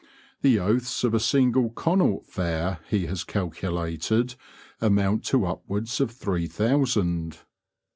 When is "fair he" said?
2.25-3.05